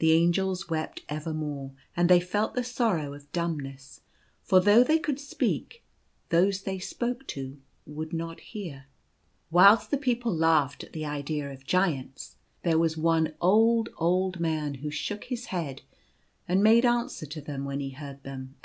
The 0.00 0.10
Angels 0.10 0.68
wept 0.68 1.02
evermore, 1.08 1.70
and 1.96 2.08
they 2.08 2.18
felt 2.18 2.54
the 2.54 2.64
sorrow 2.64 3.14
of 3.14 3.30
dumbness— 3.30 4.00
for 4.42 4.58
though 4.58 4.82
they 4.82 4.98
could 4.98 5.20
speak, 5.20 5.84
those 6.30 6.62
they 6.62 6.80
spoke 6.80 7.24
to 7.28 7.60
would 7.86 8.12
not 8.12 8.40
hear. 8.40 8.72
Zaya. 8.72 9.46
47 9.50 9.50
Whilst 9.52 9.90
the 9.92 9.98
people 9.98 10.34
laughed 10.34 10.82
at 10.82 10.92
the 10.92 11.04
idea 11.04 11.48
of 11.52 11.64
Giants, 11.64 12.34
there 12.64 12.76
was 12.76 12.96
one 12.96 13.34
old 13.40 13.88
old 13.98 14.40
man 14.40 14.74
who 14.82 14.90
shook 14.90 15.22
his 15.26 15.46
head, 15.46 15.82
and 16.48 16.60
made 16.60 16.84
answer 16.84 17.26
to 17.26 17.40
them, 17.40 17.64
when 17.64 17.78
he 17.78 17.90
heard 17.90 18.24
them, 18.24 18.48
ar. 18.50 18.54